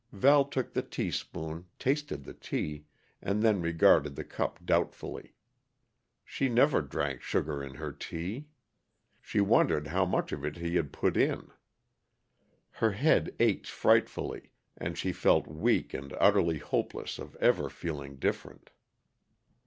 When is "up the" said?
0.69-0.81